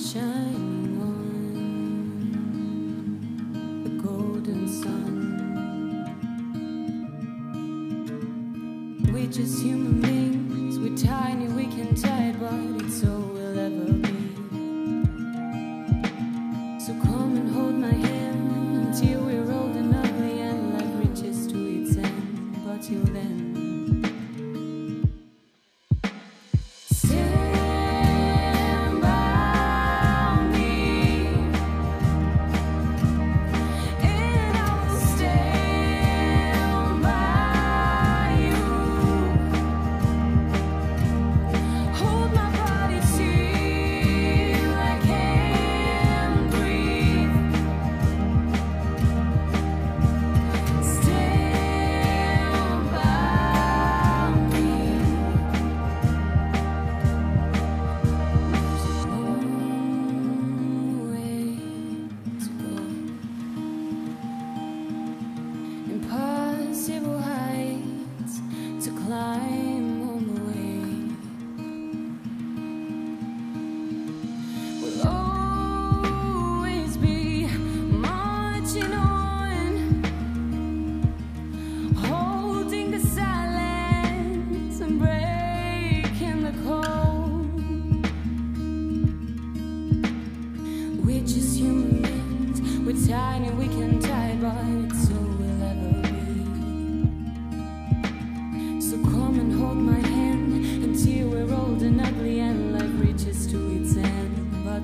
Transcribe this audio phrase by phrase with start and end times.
[0.00, 1.20] Shine on
[3.84, 4.96] the golden sun.
[9.12, 14.14] We're just human beings, we're tiny, we can die, but it's all we'll ever be.
[16.80, 19.39] So come and hold my hand until we're.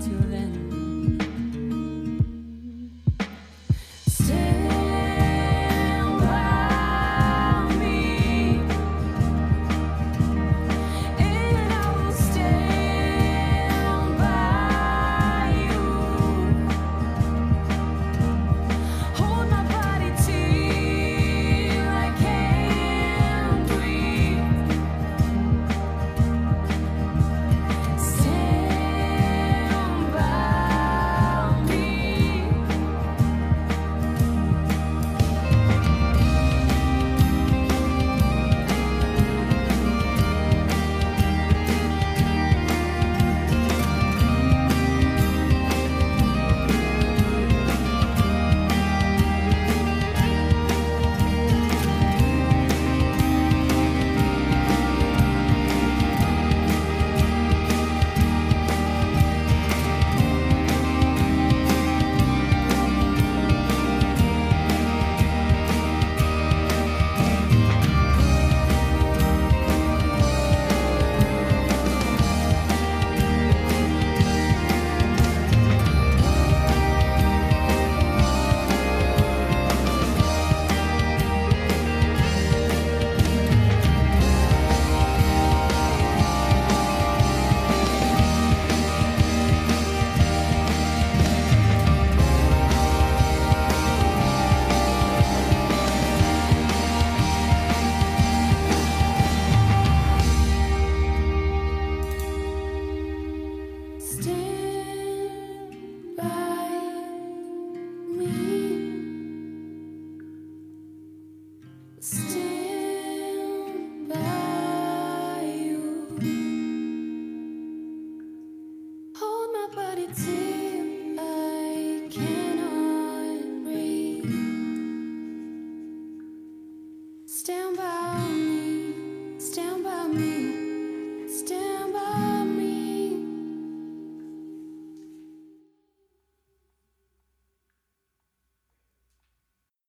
[0.07, 1.36] to end.